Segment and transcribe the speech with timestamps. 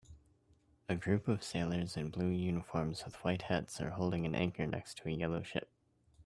[0.89, 4.97] A group of sailors in blue uniforms with white hats are holding an anchor next
[4.97, 5.69] to a yellow ship